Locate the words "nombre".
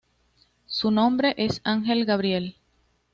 0.89-1.35